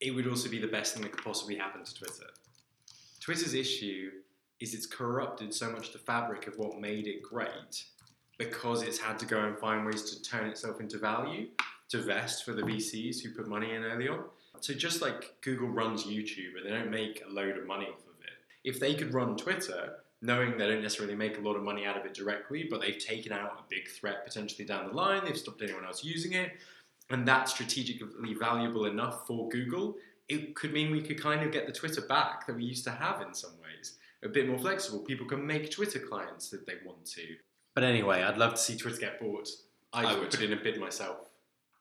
It 0.00 0.12
would 0.12 0.28
also 0.28 0.48
be 0.48 0.60
the 0.60 0.68
best 0.68 0.94
thing 0.94 1.02
that 1.02 1.10
could 1.10 1.24
possibly 1.24 1.56
happen 1.56 1.82
to 1.82 1.94
Twitter. 1.94 2.28
Twitter's 3.18 3.54
issue 3.54 4.12
is 4.60 4.72
it's 4.72 4.86
corrupted 4.86 5.52
so 5.52 5.68
much 5.68 5.92
the 5.92 5.98
fabric 5.98 6.46
of 6.46 6.56
what 6.58 6.80
made 6.80 7.08
it 7.08 7.24
great 7.24 7.84
because 8.38 8.82
it's 8.82 8.98
had 8.98 9.18
to 9.18 9.26
go 9.26 9.40
and 9.40 9.58
find 9.58 9.84
ways 9.84 10.08
to 10.12 10.22
turn 10.22 10.46
itself 10.46 10.78
into 10.78 10.98
value 10.98 11.48
to 11.88 11.98
vest 11.98 12.44
for 12.44 12.52
the 12.52 12.62
VCs 12.62 13.20
who 13.20 13.30
put 13.30 13.48
money 13.48 13.74
in 13.74 13.82
early 13.82 14.06
on. 14.06 14.22
So 14.60 14.74
just 14.74 15.02
like 15.02 15.40
Google 15.40 15.68
runs 15.68 16.04
YouTube 16.04 16.56
and 16.56 16.64
they 16.64 16.70
don't 16.70 16.90
make 16.90 17.24
a 17.26 17.32
load 17.32 17.58
of 17.58 17.66
money 17.66 17.86
off 17.86 18.06
of 18.06 18.20
it, 18.22 18.38
if 18.62 18.78
they 18.78 18.94
could 18.94 19.12
run 19.12 19.36
Twitter, 19.36 19.96
knowing 20.22 20.56
they 20.56 20.66
don't 20.66 20.82
necessarily 20.82 21.14
make 21.14 21.38
a 21.38 21.40
lot 21.40 21.56
of 21.56 21.62
money 21.62 21.84
out 21.86 21.96
of 21.96 22.04
it 22.06 22.14
directly, 22.14 22.66
but 22.68 22.80
they've 22.80 22.98
taken 22.98 23.32
out 23.32 23.58
a 23.58 23.62
big 23.68 23.88
threat 23.88 24.24
potentially 24.24 24.64
down 24.64 24.86
the 24.86 24.94
line, 24.94 25.24
they've 25.24 25.36
stopped 25.36 25.62
anyone 25.62 25.84
else 25.84 26.04
using 26.04 26.32
it, 26.32 26.52
and 27.10 27.26
that's 27.26 27.52
strategically 27.52 28.34
valuable 28.34 28.86
enough 28.86 29.26
for 29.26 29.48
Google, 29.48 29.96
it 30.28 30.54
could 30.56 30.72
mean 30.72 30.90
we 30.90 31.02
could 31.02 31.20
kind 31.20 31.42
of 31.42 31.52
get 31.52 31.66
the 31.66 31.72
Twitter 31.72 32.00
back 32.00 32.46
that 32.46 32.56
we 32.56 32.64
used 32.64 32.84
to 32.84 32.90
have 32.90 33.22
in 33.22 33.32
some 33.32 33.52
ways. 33.62 33.98
A 34.24 34.28
bit 34.28 34.48
more 34.48 34.58
flexible. 34.58 35.00
People 35.00 35.26
can 35.26 35.46
make 35.46 35.70
Twitter 35.70 36.00
clients 36.00 36.52
if 36.52 36.66
they 36.66 36.74
want 36.84 37.04
to. 37.06 37.22
But 37.74 37.84
anyway, 37.84 38.22
I'd 38.22 38.38
love 38.38 38.54
to 38.54 38.60
see 38.60 38.76
Twitter 38.76 38.98
get 38.98 39.20
bought. 39.20 39.48
I, 39.92 40.04
I 40.04 40.18
would 40.18 40.30
put 40.30 40.42
in 40.42 40.52
a 40.52 40.56
bid 40.56 40.80
myself. 40.80 41.30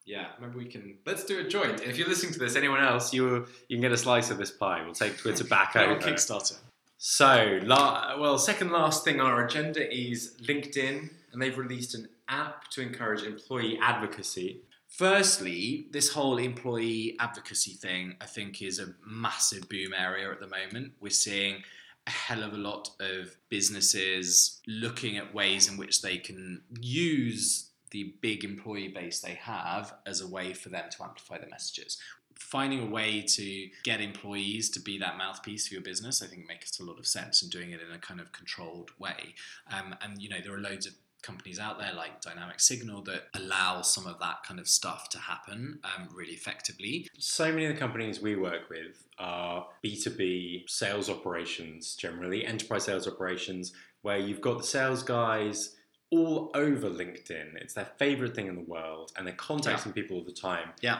Yeah, 0.06 0.27
maybe 0.39 0.58
we 0.58 0.65
can 0.65 0.98
Let's 1.06 1.24
do 1.24 1.39
a 1.39 1.44
joint. 1.44 1.82
If 1.82 1.98
you're 1.98 2.08
listening 2.08 2.34
to 2.34 2.39
this, 2.39 2.56
anyone 2.56 2.84
else, 2.84 3.12
you 3.12 3.48
you 3.68 3.77
can 3.77 3.82
get 3.82 3.92
a 3.92 3.98
slice 3.98 4.30
of 4.30 4.38
this 4.38 4.51
pie. 4.51 4.84
We'll 4.84 4.94
take 4.94 5.18
Twitter 5.18 5.44
back 5.58 5.75
over. 5.75 6.00
Kickstarter. 6.00 6.58
So, 7.07 7.59
la- 7.62 8.19
well, 8.19 8.39
second 8.39 8.71
last 8.71 9.03
thing 9.03 9.21
on 9.21 9.27
our 9.27 9.45
agenda 9.45 9.95
is 9.95 10.35
LinkedIn, 10.41 11.07
and 11.31 11.39
they've 11.39 11.55
released 11.55 11.93
an 11.93 12.07
app 12.27 12.67
to 12.71 12.81
encourage 12.81 13.21
employee 13.21 13.77
advocacy. 13.79 14.63
Firstly, 14.88 15.85
this 15.91 16.12
whole 16.12 16.39
employee 16.39 17.15
advocacy 17.19 17.74
thing, 17.74 18.15
I 18.19 18.25
think, 18.25 18.59
is 18.63 18.79
a 18.79 18.95
massive 19.05 19.69
boom 19.69 19.93
area 19.95 20.31
at 20.31 20.39
the 20.39 20.47
moment. 20.47 20.93
We're 21.00 21.12
seeing 21.12 21.62
a 22.07 22.09
hell 22.09 22.41
of 22.41 22.53
a 22.53 22.57
lot 22.57 22.89
of 23.00 23.38
businesses 23.50 24.59
looking 24.65 25.15
at 25.17 25.31
ways 25.31 25.69
in 25.69 25.77
which 25.77 26.01
they 26.01 26.17
can 26.17 26.63
use 26.81 27.69
the 27.91 28.15
big 28.19 28.43
employee 28.43 28.88
base 28.88 29.19
they 29.19 29.35
have 29.35 29.93
as 30.07 30.21
a 30.21 30.27
way 30.27 30.53
for 30.53 30.69
them 30.69 30.85
to 30.89 31.03
amplify 31.03 31.38
their 31.38 31.50
messages. 31.50 32.00
Finding 32.38 32.82
a 32.82 32.86
way 32.86 33.22
to 33.22 33.70
get 33.84 34.01
employees 34.01 34.70
to 34.72 34.80
be 34.80 34.98
that 35.00 35.18
mouthpiece 35.18 35.68
for 35.68 35.74
your 35.74 35.84
business, 35.84 36.22
I 36.22 36.27
think 36.27 36.48
makes 36.48 36.80
a 36.80 36.84
lot 36.84 37.00
of 37.00 37.08
sense 37.08 37.42
and 37.42 37.51
doing 37.51 37.72
it 37.72 37.80
in 37.82 37.94
a 37.94 38.00
kind 38.00 38.20
of 38.20 38.32
controlled 38.32 38.92
way. 39.00 39.36
Um, 39.72 39.96
and 40.01 40.22
you 40.22 40.30
know, 40.30 40.38
there 40.44 40.54
are 40.54 40.60
loads 40.60 40.86
of 40.86 40.94
companies 41.25 41.60
out 41.60 41.80
there 41.80 41.92
like 41.94 42.22
Dynamic 42.22 42.60
Signal 42.60 43.01
that 43.04 43.24
allow 43.34 43.82
some 43.82 44.06
of 44.06 44.20
that 44.20 44.44
kind 44.48 44.60
of 44.60 44.68
stuff 44.68 45.10
to 45.10 45.18
happen 45.18 45.80
um, 45.84 46.08
really 46.13 46.34
effectively. 46.34 47.08
So 47.18 47.50
many 47.50 47.65
of 47.65 47.74
the 47.74 47.80
companies 47.80 48.22
we 48.22 48.36
work 48.36 48.70
with 48.70 49.04
are 49.18 49.68
B2B 49.84 50.70
sales 50.70 51.10
operations, 51.10 51.96
generally, 51.96 52.46
enterprise 52.46 52.84
sales 52.84 53.08
operations, 53.08 53.74
where 54.04 54.20
you've 54.20 54.42
got 54.42 54.60
the 54.60 54.63
sales 54.63 55.01
guys 55.01 55.75
all 56.12 56.51
over 56.54 56.89
LinkedIn. 56.89 57.56
It's 57.56 57.74
their 57.74 57.89
favorite 57.98 58.36
thing 58.36 58.48
in 58.48 58.56
the 58.56 58.62
world, 58.62 59.12
and 59.18 59.25
they're 59.25 59.34
contacting 59.34 59.94
people 59.94 60.18
all 60.18 60.24
the 60.24 60.32
time. 60.32 60.70
Yeah. 60.82 61.00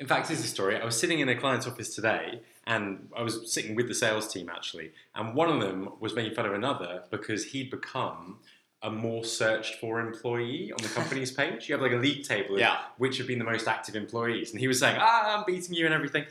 In 0.00 0.06
fact, 0.06 0.30
is 0.30 0.42
a 0.42 0.48
story. 0.48 0.76
I 0.80 0.84
was 0.84 0.98
sitting 0.98 1.20
in 1.20 1.28
a 1.28 1.36
client's 1.36 1.66
office 1.66 1.94
today, 1.94 2.40
and 2.66 3.10
I 3.14 3.22
was 3.22 3.52
sitting 3.52 3.74
with 3.74 3.86
the 3.86 3.94
sales 3.94 4.32
team 4.32 4.48
actually, 4.48 4.92
and 5.14 5.34
one 5.34 5.50
of 5.50 5.60
them 5.60 5.90
was 6.00 6.14
making 6.14 6.34
fun 6.34 6.46
of 6.46 6.54
another 6.54 7.04
because 7.10 7.44
he'd 7.44 7.70
become 7.70 8.38
a 8.82 8.90
more 8.90 9.22
searched 9.24 9.74
for 9.74 10.00
employee 10.00 10.72
on 10.72 10.82
the 10.82 10.88
company's 10.98 11.30
page. 11.30 11.68
You 11.68 11.74
have 11.74 11.82
like 11.82 11.92
a 11.92 11.96
league 11.96 12.24
table 12.24 12.54
of 12.54 12.60
Yeah. 12.60 12.78
which 12.96 13.18
have 13.18 13.26
been 13.26 13.38
the 13.38 13.44
most 13.44 13.68
active 13.68 13.94
employees, 13.94 14.52
and 14.52 14.58
he 14.60 14.68
was 14.68 14.78
saying, 14.80 14.96
"Ah, 14.98 15.36
I'm 15.38 15.44
beating 15.46 15.74
you 15.74 15.84
and 15.84 15.94
everything." 15.94 16.24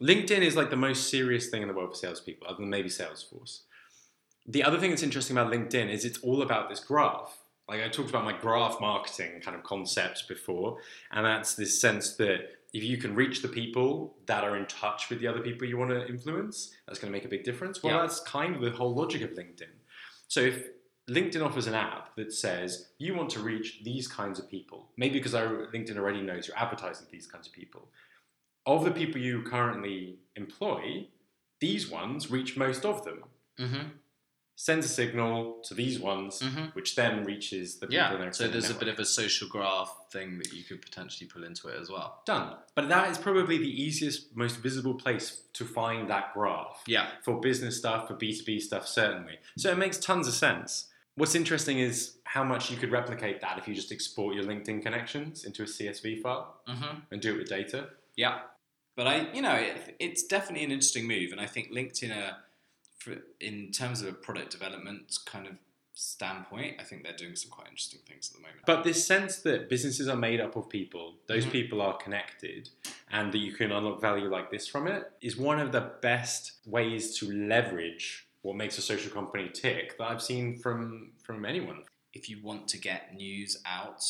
LinkedIn 0.00 0.42
is 0.42 0.54
like 0.54 0.70
the 0.70 0.76
most 0.76 1.10
serious 1.10 1.48
thing 1.48 1.62
in 1.62 1.66
the 1.66 1.74
world 1.74 1.90
for 1.90 1.96
salespeople, 1.96 2.46
other 2.46 2.58
than 2.58 2.70
maybe 2.70 2.88
Salesforce. 2.88 3.62
The 4.46 4.62
other 4.62 4.78
thing 4.78 4.90
that's 4.90 5.02
interesting 5.02 5.36
about 5.36 5.52
LinkedIn 5.52 5.90
is 5.90 6.04
it's 6.04 6.18
all 6.18 6.40
about 6.40 6.68
this 6.68 6.78
graph. 6.78 7.36
Like 7.68 7.82
I 7.82 7.88
talked 7.88 8.08
about 8.10 8.24
my 8.24 8.32
graph 8.36 8.80
marketing 8.80 9.40
kind 9.42 9.56
of 9.56 9.62
concepts 9.62 10.22
before, 10.22 10.78
and 11.12 11.24
that's 11.26 11.54
this 11.54 11.78
sense 11.80 12.14
that 12.16 12.38
if 12.72 12.82
you 12.82 12.96
can 12.98 13.14
reach 13.14 13.42
the 13.42 13.48
people 13.48 14.14
that 14.26 14.44
are 14.44 14.56
in 14.56 14.66
touch 14.66 15.08
with 15.10 15.20
the 15.20 15.26
other 15.26 15.40
people 15.40 15.66
you 15.66 15.76
want 15.78 15.90
to 15.90 16.06
influence, 16.06 16.72
that's 16.86 16.98
going 16.98 17.12
to 17.12 17.16
make 17.16 17.24
a 17.24 17.28
big 17.28 17.44
difference. 17.44 17.82
Well, 17.82 17.94
Yeah. 17.94 18.00
that's 18.02 18.20
kind 18.20 18.54
of 18.56 18.62
the 18.62 18.70
whole 18.70 18.94
logic 18.94 19.22
of 19.22 19.30
LinkedIn. 19.30 19.72
So 20.28 20.40
if 20.40 20.68
LinkedIn 21.08 21.42
offers 21.44 21.66
an 21.66 21.74
app 21.74 22.14
that 22.16 22.32
says 22.32 22.88
you 22.98 23.14
want 23.14 23.30
to 23.30 23.40
reach 23.40 23.80
these 23.84 24.06
kinds 24.08 24.38
of 24.38 24.48
people, 24.50 24.90
maybe 24.96 25.14
because 25.18 25.34
our 25.34 25.66
LinkedIn 25.72 25.96
already 25.96 26.20
knows 26.20 26.46
you're 26.48 26.58
advertising 26.58 27.06
to 27.06 27.12
these 27.12 27.26
kinds 27.26 27.46
of 27.46 27.52
people. 27.52 27.88
Of 28.66 28.84
the 28.84 28.90
people 28.90 29.18
you 29.20 29.42
currently 29.42 30.18
employ, 30.36 31.06
these 31.60 31.88
ones 31.90 32.30
reach 32.30 32.56
most 32.58 32.84
of 32.84 33.04
them. 33.04 33.24
Mm-hmm. 33.58 33.88
Sends 34.60 34.84
a 34.84 34.88
signal 34.88 35.60
to 35.62 35.72
these 35.72 36.00
ones, 36.00 36.40
Mhm. 36.42 36.74
which 36.74 36.96
then 36.96 37.22
reaches 37.24 37.78
the 37.78 37.86
people 37.86 38.06
in 38.06 38.12
Yeah. 38.12 38.18
their 38.18 38.32
So 38.32 38.48
there's 38.48 38.70
a 38.70 38.74
bit 38.74 38.88
of 38.88 38.98
a 38.98 39.04
social 39.04 39.46
graph 39.46 39.88
thing 40.10 40.36
that 40.38 40.52
you 40.52 40.64
could 40.64 40.82
potentially 40.82 41.30
pull 41.30 41.44
into 41.44 41.68
it 41.68 41.78
as 41.80 41.88
well. 41.88 42.22
done. 42.26 42.56
But 42.74 42.88
that 42.88 43.08
is 43.08 43.18
probably 43.18 43.56
the 43.58 43.70
easiest, 43.82 44.34
most 44.36 44.56
visible 44.56 44.94
place 44.94 45.42
to 45.52 45.64
find 45.64 46.10
that 46.10 46.34
graph. 46.34 46.82
Yeah. 46.88 47.08
for 47.22 47.38
business 47.40 47.76
stuff, 47.78 48.08
for 48.08 48.14
B2B 48.14 48.58
stuff, 48.58 48.88
certainly. 48.88 49.38
So 49.56 49.70
it 49.70 49.78
makes 49.78 49.96
tons 49.96 50.26
of 50.26 50.34
sense. 50.34 50.88
What's 51.14 51.36
interesting 51.36 51.78
is 51.78 52.16
how 52.24 52.42
much 52.42 52.68
you 52.68 52.76
could 52.76 52.90
replicate 52.90 53.40
that 53.42 53.58
if 53.58 53.68
you 53.68 53.74
just 53.76 53.92
export 53.92 54.34
your 54.34 54.42
LinkedIn 54.44 54.82
connections 54.82 55.44
into 55.44 55.62
a 55.62 55.66
CSV 55.68 56.20
file 56.20 56.60
Mm-hmm. 56.66 56.98
and 57.12 57.20
do 57.22 57.32
it 57.34 57.38
with 57.38 57.48
data. 57.48 57.90
Yeah, 58.16 58.40
but 58.96 59.06
I, 59.06 59.32
you 59.32 59.40
know, 59.42 59.54
it, 59.54 59.94
it's 60.00 60.24
definitely 60.24 60.64
an 60.64 60.72
interesting 60.72 61.06
move, 61.06 61.30
and 61.30 61.40
I 61.40 61.46
think 61.46 61.70
LinkedIn, 61.70 62.10
are, 62.16 62.36
for, 63.14 63.22
in 63.40 63.70
terms 63.72 64.02
of 64.02 64.08
a 64.08 64.12
product 64.12 64.50
development 64.50 65.16
kind 65.26 65.46
of 65.46 65.54
standpoint, 65.94 66.76
I 66.80 66.84
think 66.84 67.02
they're 67.02 67.16
doing 67.16 67.34
some 67.34 67.50
quite 67.50 67.66
interesting 67.68 68.00
things 68.06 68.30
at 68.30 68.36
the 68.36 68.42
moment. 68.42 68.60
But 68.66 68.84
this 68.84 69.04
sense 69.06 69.38
that 69.40 69.68
businesses 69.68 70.06
are 70.08 70.16
made 70.16 70.40
up 70.40 70.54
of 70.56 70.68
people, 70.68 71.16
those 71.26 71.44
Mhm. 71.44 71.50
people 71.52 71.82
are 71.82 71.96
connected, 71.96 72.70
and 73.10 73.32
that 73.32 73.38
you 73.38 73.52
can 73.52 73.72
unlock 73.72 74.00
value 74.00 74.28
like 74.28 74.50
this 74.50 74.68
from 74.68 74.86
it 74.86 75.10
is 75.20 75.36
one 75.36 75.58
of 75.58 75.72
the 75.72 75.80
best 76.02 76.52
ways 76.66 77.18
to 77.18 77.30
leverage 77.32 78.26
what 78.42 78.54
makes 78.54 78.78
a 78.78 78.82
social 78.82 79.10
company 79.10 79.48
tick 79.50 79.98
that 79.98 80.04
I've 80.10 80.22
seen 80.22 80.56
from 80.58 81.12
from 81.22 81.44
anyone. 81.44 81.84
if 82.14 82.28
you 82.28 82.40
want 82.42 82.66
to 82.66 82.78
get 82.78 83.14
news 83.14 83.60
out 83.66 84.02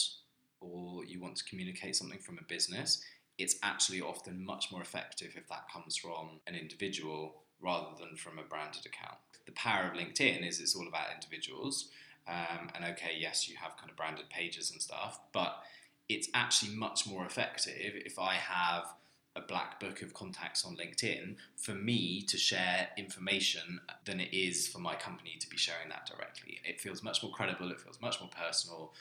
or 0.60 1.04
you 1.04 1.20
want 1.20 1.36
to 1.36 1.44
communicate 1.44 1.94
something 1.96 2.18
from 2.20 2.38
a 2.38 2.42
business, 2.42 3.02
it's 3.38 3.56
actually 3.62 4.00
often 4.00 4.42
much 4.44 4.70
more 4.70 4.80
effective 4.80 5.34
if 5.36 5.46
that 5.48 5.68
comes 5.70 5.96
from 5.96 6.40
an 6.46 6.54
individual 6.54 7.42
rather 7.60 7.96
than 7.98 8.16
from 8.16 8.38
a 8.38 8.42
branded 8.42 8.86
account. 8.86 9.18
The 9.46 9.52
power 9.52 9.84
of 9.84 9.94
LinkedIn 9.94 10.46
is 10.46 10.60
it's 10.60 10.74
all 10.76 10.86
about 10.86 11.06
individuals. 11.14 11.88
Um, 12.26 12.70
and 12.74 12.84
okay, 12.84 13.16
yes, 13.18 13.48
you 13.48 13.56
have 13.56 13.76
kind 13.76 13.90
of 13.90 13.96
branded 13.96 14.28
pages 14.28 14.70
and 14.70 14.82
stuff, 14.82 15.20
but 15.32 15.62
it's 16.08 16.28
actually 16.34 16.74
much 16.74 17.06
more 17.06 17.24
effective 17.24 17.94
if 17.94 18.18
I 18.18 18.34
have 18.34 18.94
a 19.36 19.40
black 19.40 19.78
book 19.78 20.02
of 20.02 20.12
contacts 20.14 20.64
on 20.64 20.76
LinkedIn 20.76 21.36
for 21.56 21.72
me 21.72 22.22
to 22.22 22.36
share 22.36 22.88
information 22.96 23.80
than 24.04 24.20
it 24.20 24.34
is 24.34 24.66
for 24.66 24.78
my 24.78 24.94
company 24.94 25.36
to 25.40 25.48
be 25.48 25.56
sharing 25.56 25.88
that 25.90 26.06
directly. 26.06 26.60
It 26.64 26.80
feels 26.80 27.02
much 27.02 27.22
more 27.22 27.32
credible, 27.32 27.70
it 27.70 27.80
feels 27.80 28.00
much 28.00 28.20
more 28.20 28.30
personal. 28.30 28.92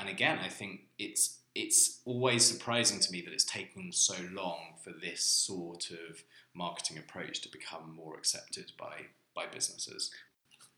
And 0.00 0.08
again, 0.08 0.38
I 0.42 0.48
think 0.48 0.86
it's 0.98 1.36
it's 1.54 2.00
always 2.04 2.44
surprising 2.44 3.00
to 3.00 3.12
me 3.12 3.22
that 3.22 3.32
it's 3.32 3.44
taken 3.44 3.92
so 3.92 4.14
long 4.32 4.74
for 4.82 4.92
this 4.92 5.20
sort 5.20 5.90
of 5.90 6.22
marketing 6.54 6.96
approach 6.96 7.40
to 7.42 7.48
become 7.50 7.94
more 7.94 8.16
accepted 8.16 8.72
by 8.78 9.06
by 9.34 9.46
businesses. 9.46 10.10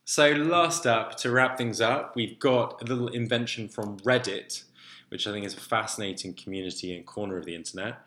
So, 0.05 0.31
last 0.31 0.87
up, 0.87 1.17
to 1.19 1.31
wrap 1.31 1.57
things 1.57 1.81
up, 1.81 2.17
we've 2.17 2.38
got 2.38 2.83
a 2.83 2.85
little 2.85 3.09
invention 3.09 3.69
from 3.69 3.99
Reddit, 4.00 4.64
which 5.11 5.26
I 5.26 5.33
think 5.33 5.47
is 5.47 5.55
a 5.55 5.61
fascinating 5.61 6.35
community 6.35 6.95
and 6.97 7.07
corner 7.07 7.37
of 7.37 7.45
the 7.45 7.55
internet. 7.55 8.00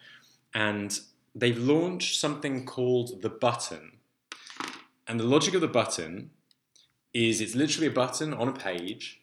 And 0.53 0.99
they've 1.33 1.57
launched 1.57 2.19
something 2.19 2.65
called 2.65 3.21
the 3.21 3.29
button. 3.29 3.93
And 5.07 5.19
the 5.19 5.23
logic 5.23 5.53
of 5.53 5.61
the 5.61 5.67
button 5.67 6.31
is 7.13 7.39
it's 7.39 7.55
literally 7.55 7.87
a 7.87 7.91
button 7.91 8.33
on 8.33 8.49
a 8.49 8.53
page. 8.53 9.21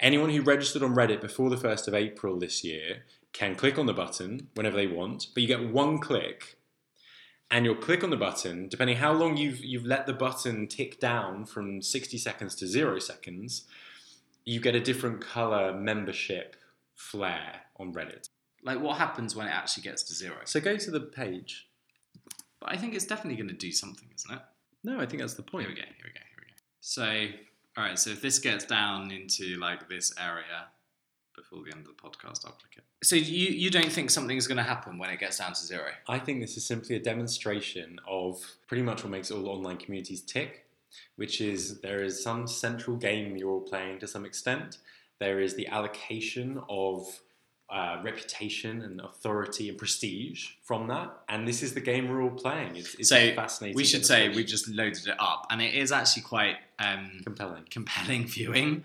Anyone 0.00 0.30
who 0.30 0.42
registered 0.42 0.82
on 0.82 0.94
Reddit 0.94 1.20
before 1.20 1.50
the 1.50 1.56
1st 1.56 1.88
of 1.88 1.94
April 1.94 2.38
this 2.38 2.64
year 2.64 3.04
can 3.32 3.54
click 3.54 3.78
on 3.78 3.86
the 3.86 3.92
button 3.92 4.48
whenever 4.54 4.76
they 4.76 4.86
want, 4.86 5.28
but 5.34 5.42
you 5.42 5.46
get 5.48 5.70
one 5.70 5.98
click 5.98 6.56
and 7.50 7.64
you'll 7.64 7.76
click 7.76 8.02
on 8.02 8.10
the 8.10 8.16
button, 8.16 8.68
depending 8.68 8.96
how 8.96 9.12
long 9.12 9.36
you've 9.36 9.62
you've 9.62 9.84
let 9.84 10.06
the 10.06 10.12
button 10.12 10.66
tick 10.66 10.98
down 10.98 11.44
from 11.44 11.82
60 11.82 12.18
seconds 12.18 12.54
to 12.56 12.66
zero 12.66 12.98
seconds, 12.98 13.66
you 14.44 14.60
get 14.60 14.74
a 14.74 14.80
different 14.80 15.20
color 15.20 15.72
membership 15.72 16.56
flare 16.94 17.62
on 17.76 17.92
Reddit. 17.92 18.28
Like 18.62 18.80
what 18.80 18.98
happens 18.98 19.36
when 19.36 19.46
it 19.46 19.50
actually 19.50 19.82
gets 19.82 20.02
to 20.04 20.14
zero? 20.14 20.38
So 20.44 20.60
go 20.60 20.76
to 20.76 20.90
the 20.90 21.00
page. 21.00 21.68
But 22.60 22.72
I 22.72 22.76
think 22.76 22.94
it's 22.94 23.06
definitely 23.06 23.36
going 23.36 23.50
to 23.50 23.54
do 23.54 23.72
something, 23.72 24.08
isn't 24.14 24.34
it? 24.34 24.42
No, 24.82 24.98
I 24.98 25.06
think 25.06 25.20
that's 25.20 25.34
the 25.34 25.42
point. 25.42 25.66
Here 25.66 25.74
we 25.74 25.80
go. 25.80 25.86
Here 25.86 26.06
we 26.06 26.12
go. 26.12 26.20
Here 26.20 26.38
we 26.38 26.46
go. 26.46 26.62
So, 26.80 27.26
all 27.76 27.84
right. 27.84 27.98
So 27.98 28.10
if 28.10 28.22
this 28.22 28.38
gets 28.38 28.64
down 28.64 29.10
into 29.10 29.56
like 29.56 29.88
this 29.88 30.12
area 30.18 30.68
before 31.34 31.60
the 31.64 31.76
end 31.76 31.86
of 31.86 31.96
the 31.96 32.02
podcast, 32.02 32.46
I'll 32.46 32.52
click 32.52 32.76
it. 32.76 32.84
So 33.02 33.16
you 33.16 33.48
you 33.48 33.70
don't 33.70 33.90
think 33.90 34.10
something's 34.10 34.46
going 34.46 34.58
to 34.58 34.62
happen 34.62 34.98
when 34.98 35.10
it 35.10 35.18
gets 35.18 35.38
down 35.38 35.52
to 35.52 35.60
zero? 35.60 35.90
I 36.08 36.18
think 36.18 36.40
this 36.40 36.56
is 36.56 36.64
simply 36.64 36.96
a 36.96 37.00
demonstration 37.00 37.98
of 38.08 38.40
pretty 38.68 38.82
much 38.82 39.02
what 39.02 39.10
makes 39.10 39.30
all 39.30 39.48
online 39.48 39.76
communities 39.76 40.22
tick, 40.22 40.66
which 41.16 41.40
is 41.40 41.80
there 41.80 42.02
is 42.02 42.22
some 42.22 42.46
central 42.46 42.96
game 42.96 43.36
you're 43.36 43.50
all 43.50 43.60
playing 43.60 43.98
to 44.00 44.08
some 44.08 44.24
extent. 44.24 44.78
There 45.18 45.40
is 45.40 45.54
the 45.54 45.66
allocation 45.68 46.60
of 46.68 47.06
uh, 47.70 48.00
reputation 48.04 48.82
and 48.82 49.00
authority 49.00 49.68
and 49.68 49.78
prestige 49.78 50.50
from 50.62 50.86
that, 50.88 51.10
and 51.28 51.48
this 51.48 51.62
is 51.62 51.74
the 51.74 51.80
game 51.80 52.08
we're 52.08 52.22
all 52.22 52.30
playing. 52.30 52.76
It's, 52.76 52.94
it's 52.94 53.08
So, 53.08 53.34
fascinating. 53.34 53.76
We 53.76 53.84
should 53.84 54.04
say 54.04 54.28
demonstration. 54.28 54.36
we 54.36 54.44
just 54.44 54.68
loaded 54.68 55.06
it 55.06 55.16
up, 55.18 55.46
and 55.50 55.60
it 55.62 55.74
is 55.74 55.90
actually 55.92 56.22
quite 56.22 56.56
um, 56.78 57.20
compelling. 57.24 57.64
compelling 57.70 58.26
viewing 58.26 58.84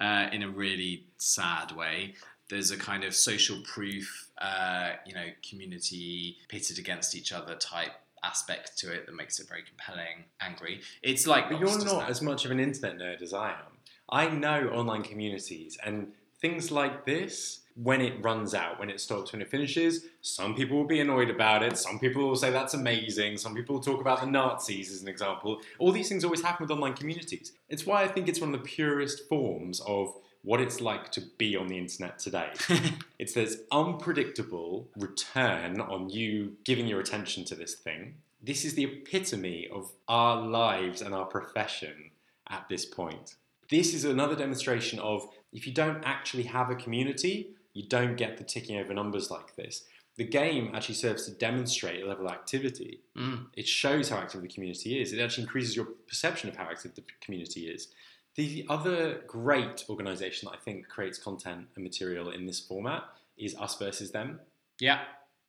uh, 0.00 0.28
in 0.32 0.42
a 0.42 0.48
really 0.48 1.04
sad 1.18 1.72
way. 1.72 2.14
There's 2.48 2.70
a 2.70 2.76
kind 2.76 3.04
of 3.04 3.14
social 3.14 3.58
proof, 3.64 4.28
uh, 4.38 4.90
you 5.06 5.14
know, 5.14 5.26
community 5.48 6.36
pitted 6.48 6.78
against 6.78 7.14
each 7.14 7.32
other 7.32 7.54
type 7.56 7.92
aspect 8.22 8.76
to 8.78 8.92
it 8.92 9.06
that 9.06 9.14
makes 9.14 9.38
it 9.40 9.48
very 9.48 9.62
compelling, 9.62 10.24
angry. 10.40 10.80
It's 11.02 11.26
like, 11.26 11.48
But 11.50 11.60
you're 11.60 11.84
not 11.84 12.10
as 12.10 12.20
much 12.22 12.44
of 12.44 12.50
an 12.50 12.60
internet 12.60 12.98
nerd 12.98 13.22
as 13.22 13.32
I 13.32 13.50
am. 13.50 13.78
I 14.10 14.28
know 14.28 14.70
online 14.74 15.02
communities 15.02 15.78
and 15.84 16.12
things 16.40 16.70
like 16.72 17.06
this. 17.06 17.60
When 17.82 18.00
it 18.00 18.22
runs 18.22 18.54
out, 18.54 18.78
when 18.78 18.90
it 18.90 19.00
stops, 19.00 19.32
when 19.32 19.40
it 19.40 19.50
finishes, 19.50 20.06
some 20.20 20.54
people 20.54 20.76
will 20.76 20.86
be 20.86 21.00
annoyed 21.00 21.30
about 21.30 21.62
it. 21.62 21.78
Some 21.78 21.98
people 21.98 22.26
will 22.26 22.36
say 22.36 22.50
that's 22.50 22.74
amazing. 22.74 23.38
Some 23.38 23.54
people 23.54 23.76
will 23.76 23.82
talk 23.82 24.00
about 24.00 24.20
the 24.20 24.26
Nazis 24.26 24.92
as 24.92 25.02
an 25.02 25.08
example. 25.08 25.60
All 25.78 25.92
these 25.92 26.08
things 26.08 26.24
always 26.24 26.42
happen 26.42 26.64
with 26.64 26.70
online 26.70 26.94
communities. 26.94 27.52
It's 27.68 27.86
why 27.86 28.02
I 28.02 28.08
think 28.08 28.28
it's 28.28 28.40
one 28.40 28.52
of 28.52 28.60
the 28.60 28.68
purest 28.68 29.28
forms 29.28 29.80
of 29.86 30.14
what 30.42 30.60
it's 30.60 30.80
like 30.80 31.10
to 31.12 31.22
be 31.38 31.56
on 31.56 31.68
the 31.68 31.78
internet 31.78 32.18
today. 32.18 32.50
It's 33.18 33.34
this 33.34 33.58
unpredictable 33.70 34.88
return 34.96 35.78
on 35.78 36.08
you 36.08 36.56
giving 36.64 36.86
your 36.86 37.00
attention 37.00 37.44
to 37.46 37.54
this 37.54 37.74
thing. 37.74 38.14
This 38.42 38.64
is 38.64 38.74
the 38.74 38.84
epitome 38.84 39.68
of 39.70 39.92
our 40.08 40.40
lives 40.40 41.02
and 41.02 41.14
our 41.14 41.26
profession 41.26 42.12
at 42.48 42.66
this 42.70 42.86
point. 42.86 43.34
This 43.68 43.92
is 43.92 44.06
another 44.06 44.34
demonstration 44.34 44.98
of 45.00 45.28
if 45.52 45.66
you 45.66 45.74
don't 45.74 46.02
actually 46.02 46.44
have 46.44 46.70
a 46.70 46.74
community, 46.74 47.50
you 47.72 47.88
don't 47.88 48.16
get 48.16 48.36
the 48.36 48.44
ticking 48.44 48.78
over 48.78 48.92
numbers 48.94 49.30
like 49.30 49.56
this. 49.56 49.84
the 50.16 50.24
game 50.24 50.70
actually 50.74 50.94
serves 50.96 51.24
to 51.24 51.30
demonstrate 51.32 52.02
a 52.02 52.06
level 52.06 52.26
of 52.26 52.32
activity. 52.32 53.00
Mm. 53.16 53.46
It 53.56 53.66
shows 53.66 54.10
how 54.10 54.18
active 54.18 54.42
the 54.42 54.48
community 54.48 55.00
is. 55.00 55.14
It 55.14 55.20
actually 55.20 55.44
increases 55.44 55.74
your 55.74 55.86
perception 56.06 56.50
of 56.50 56.56
how 56.56 56.64
active 56.64 56.94
the 56.94 57.02
community 57.22 57.62
is. 57.62 57.88
The 58.34 58.66
other 58.68 59.22
great 59.26 59.84
organisation 59.88 60.46
that 60.46 60.58
I 60.58 60.60
think 60.62 60.88
creates 60.88 61.18
content 61.18 61.68
and 61.74 61.82
material 61.82 62.30
in 62.30 62.44
this 62.44 62.60
format 62.60 63.04
is 63.38 63.56
Us 63.56 63.78
versus 63.78 64.10
Them. 64.10 64.40
Yeah, 64.78 65.00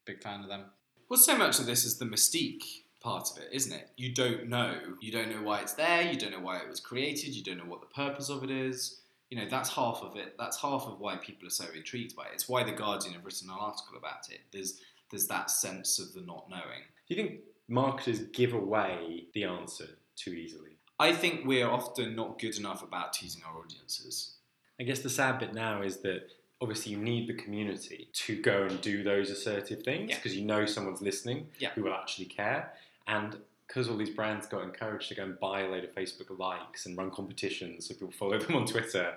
big 0.06 0.24
fan 0.24 0.42
of 0.42 0.48
them. 0.48 0.66
Well, 1.10 1.20
so 1.20 1.38
much 1.38 1.60
of 1.60 1.66
this 1.66 1.84
is 1.84 1.98
the 1.98 2.06
mystique 2.06 2.84
part 3.02 3.30
of 3.30 3.40
it, 3.44 3.50
isn't 3.52 3.74
it? 3.74 3.90
You 3.98 4.14
don't 4.14 4.48
know. 4.48 4.76
You 5.02 5.12
don't 5.12 5.30
know 5.30 5.42
why 5.42 5.60
it's 5.60 5.74
there. 5.74 6.02
You 6.02 6.18
don't 6.18 6.32
know 6.32 6.40
why 6.40 6.60
it 6.60 6.70
was 6.70 6.80
created. 6.80 7.36
You 7.36 7.44
don't 7.44 7.58
know 7.58 7.70
what 7.70 7.82
the 7.82 7.88
purpose 7.88 8.30
of 8.30 8.42
it 8.44 8.52
is. 8.52 9.01
You 9.32 9.38
know, 9.40 9.48
that's 9.50 9.70
half 9.70 10.02
of 10.04 10.18
it. 10.18 10.36
That's 10.38 10.62
half 10.62 10.84
of 10.88 11.00
why 11.00 11.16
people 11.16 11.48
are 11.48 11.52
so 11.52 11.66
intrigued 11.74 12.16
by 12.16 12.26
it. 12.26 12.32
It's 12.34 12.50
why 12.50 12.64
the 12.64 12.74
Guardian 12.74 13.14
have 13.14 13.26
written 13.26 13.50
an 13.50 13.56
article 13.60 13.98
about 13.98 14.30
it. 14.30 14.42
There's 14.52 14.80
there's 15.10 15.28
that 15.28 15.50
sense 15.50 15.98
of 16.00 16.14
the 16.14 16.22
not 16.22 16.50
knowing. 16.50 16.84
Do 17.08 17.16
you 17.16 17.22
think 17.22 17.40
marketers 17.68 18.20
give 18.34 18.54
away 18.54 19.26
the 19.34 19.46
answer 19.46 19.88
too 20.16 20.32
easily? 20.32 20.78
I 21.00 21.14
think 21.14 21.46
we're 21.46 21.68
often 21.68 22.16
not 22.16 22.40
good 22.40 22.58
enough 22.58 22.84
about 22.84 23.14
teasing 23.14 23.42
our 23.46 23.58
audiences. 23.60 24.36
I 24.80 24.84
guess 24.84 25.00
the 25.00 25.10
sad 25.10 25.40
bit 25.40 25.54
now 25.54 25.82
is 25.82 25.98
that 26.02 26.28
obviously 26.62 26.92
you 26.92 26.98
need 26.98 27.28
the 27.28 27.34
community 27.34 28.10
to 28.14 28.40
go 28.42 28.64
and 28.64 28.80
do 28.82 29.02
those 29.04 29.30
assertive 29.32 29.82
things 29.84 30.12
Yeah. 30.12 30.16
because 30.18 30.36
you 30.38 30.46
know 30.46 30.66
someone's 30.66 31.02
listening 31.02 31.50
Yeah. 31.60 31.72
who 31.74 31.84
will 31.84 31.94
actually 31.94 32.26
care. 32.26 32.74
And 33.08 33.42
because 33.72 33.88
all 33.88 33.96
these 33.96 34.10
brands 34.10 34.48
got 34.48 34.64
encouraged 34.64 35.08
to 35.08 35.16
go 35.16 35.24
and 35.24 35.40
buy 35.40 35.62
a 35.62 35.70
load 35.70 35.86
of 35.86 35.96
Facebook 35.96 36.38
likes 36.38 36.86
and 36.86 36.98
run 36.98 37.10
competitions 37.10 37.88
so 37.88 37.94
people 37.94 38.12
follow 38.12 38.38
them 38.38 38.54
on 38.54 38.66
Twitter, 38.66 39.14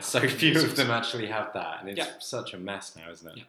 so 0.00 0.20
few 0.28 0.60
of 0.60 0.76
them 0.76 0.90
actually 0.90 1.26
have 1.26 1.54
that. 1.54 1.80
And 1.80 1.88
it's 1.88 1.98
Yeah. 1.98 2.18
such 2.18 2.52
a 2.52 2.58
mess 2.58 2.94
now, 2.94 3.10
isn't 3.10 3.26
it? 3.30 3.38
Yeah. 3.38 3.44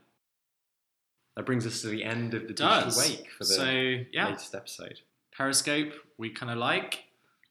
That 1.36 1.46
brings 1.46 1.68
us 1.68 1.82
to 1.82 1.88
the 1.88 2.06
end 2.06 2.34
of 2.36 2.48
the 2.48 2.54
does. 2.54 2.96
digital 2.96 3.18
wake 3.18 3.32
for 3.34 3.44
the 3.44 3.54
so 3.54 3.70
yeah, 4.14 4.28
latest 4.30 4.56
episode. 4.56 5.02
Periscope 5.36 5.92
we 6.18 6.30
kind 6.30 6.52
of 6.52 6.58
like, 6.58 7.04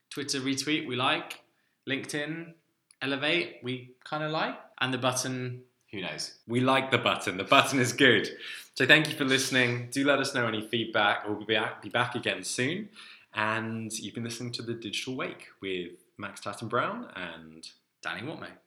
Twitter 0.08 0.40
retweet 0.40 0.86
we 0.86 0.96
like, 0.96 1.40
LinkedIn 1.86 2.54
elevate 3.02 3.58
we 3.62 3.90
kind 4.02 4.22
of 4.24 4.30
like, 4.30 4.58
and 4.80 4.94
the 4.94 4.98
button 4.98 5.64
who 5.92 6.00
knows. 6.00 6.34
We 6.48 6.60
like 6.60 6.90
the 6.90 6.98
button. 6.98 7.36
The 7.36 7.44
button 7.44 7.78
is 7.78 7.92
good. 7.92 8.28
So 8.74 8.86
thank 8.86 9.08
you 9.08 9.14
for 9.14 9.24
listening. 9.24 9.88
Do 9.90 10.04
let 10.04 10.18
us 10.18 10.34
know 10.34 10.46
any 10.46 10.66
feedback. 10.66 11.28
We'll 11.28 11.44
be 11.44 11.54
back, 11.54 11.82
be 11.82 11.90
back 11.90 12.14
again 12.14 12.42
soon. 12.42 12.88
And 13.34 13.92
you've 13.92 14.14
been 14.14 14.24
listening 14.24 14.52
to 14.52 14.62
the 14.62 14.74
Digital 14.74 15.14
Wake 15.14 15.48
with 15.60 15.92
Max 16.18 16.40
Tatton 16.40 16.68
Brown 16.68 17.08
and 17.14 17.66
Danny 18.02 18.22
Whatmough. 18.22 18.56